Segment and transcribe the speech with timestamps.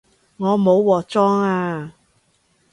[0.37, 1.91] 我冇鑊裝吖